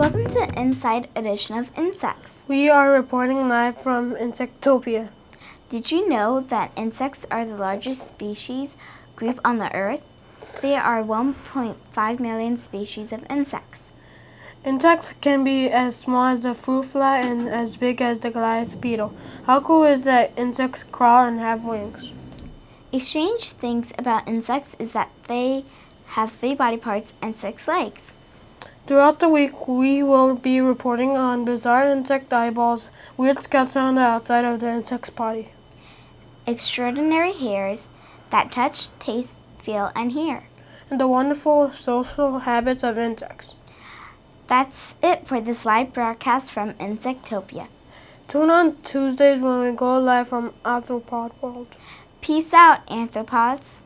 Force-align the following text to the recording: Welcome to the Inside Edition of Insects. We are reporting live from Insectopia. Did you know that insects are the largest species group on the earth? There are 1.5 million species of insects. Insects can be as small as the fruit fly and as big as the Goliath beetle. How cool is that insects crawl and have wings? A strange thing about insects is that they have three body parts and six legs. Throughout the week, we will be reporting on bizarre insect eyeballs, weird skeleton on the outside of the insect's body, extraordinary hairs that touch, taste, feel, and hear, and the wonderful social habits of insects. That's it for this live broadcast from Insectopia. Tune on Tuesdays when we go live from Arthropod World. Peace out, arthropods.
Welcome 0.00 0.28
to 0.28 0.46
the 0.46 0.58
Inside 0.58 1.10
Edition 1.14 1.58
of 1.58 1.70
Insects. 1.76 2.42
We 2.48 2.70
are 2.70 2.90
reporting 2.90 3.50
live 3.50 3.78
from 3.78 4.14
Insectopia. 4.14 5.10
Did 5.68 5.92
you 5.92 6.08
know 6.08 6.40
that 6.40 6.72
insects 6.74 7.26
are 7.30 7.44
the 7.44 7.58
largest 7.58 8.08
species 8.08 8.76
group 9.14 9.38
on 9.44 9.58
the 9.58 9.70
earth? 9.74 10.06
There 10.62 10.80
are 10.80 11.02
1.5 11.02 12.18
million 12.18 12.56
species 12.56 13.12
of 13.12 13.26
insects. 13.28 13.92
Insects 14.64 15.12
can 15.20 15.44
be 15.44 15.68
as 15.68 15.96
small 15.96 16.28
as 16.28 16.44
the 16.44 16.54
fruit 16.54 16.86
fly 16.86 17.18
and 17.18 17.46
as 17.46 17.76
big 17.76 18.00
as 18.00 18.20
the 18.20 18.30
Goliath 18.30 18.80
beetle. 18.80 19.12
How 19.44 19.60
cool 19.60 19.84
is 19.84 20.04
that 20.04 20.32
insects 20.34 20.82
crawl 20.82 21.26
and 21.26 21.38
have 21.40 21.62
wings? 21.62 22.12
A 22.90 22.98
strange 23.00 23.50
thing 23.50 23.84
about 23.98 24.26
insects 24.26 24.74
is 24.78 24.92
that 24.92 25.10
they 25.28 25.66
have 26.16 26.32
three 26.32 26.54
body 26.54 26.78
parts 26.78 27.12
and 27.20 27.36
six 27.36 27.68
legs. 27.68 28.14
Throughout 28.86 29.20
the 29.20 29.28
week, 29.28 29.68
we 29.68 30.02
will 30.02 30.34
be 30.34 30.60
reporting 30.60 31.16
on 31.16 31.44
bizarre 31.44 31.86
insect 31.88 32.32
eyeballs, 32.32 32.88
weird 33.16 33.38
skeleton 33.38 33.82
on 33.82 33.94
the 33.94 34.00
outside 34.00 34.44
of 34.44 34.60
the 34.60 34.68
insect's 34.68 35.10
body, 35.10 35.50
extraordinary 36.46 37.32
hairs 37.32 37.88
that 38.30 38.50
touch, 38.50 38.96
taste, 38.98 39.36
feel, 39.58 39.92
and 39.94 40.12
hear, 40.12 40.40
and 40.90 41.00
the 41.00 41.06
wonderful 41.06 41.72
social 41.72 42.40
habits 42.40 42.82
of 42.82 42.98
insects. 42.98 43.54
That's 44.48 44.96
it 45.02 45.28
for 45.28 45.40
this 45.40 45.64
live 45.64 45.92
broadcast 45.92 46.50
from 46.50 46.72
Insectopia. 46.74 47.68
Tune 48.26 48.50
on 48.50 48.82
Tuesdays 48.82 49.38
when 49.38 49.60
we 49.62 49.72
go 49.72 49.98
live 49.98 50.28
from 50.28 50.52
Arthropod 50.64 51.30
World. 51.40 51.76
Peace 52.20 52.52
out, 52.52 52.84
arthropods. 52.88 53.80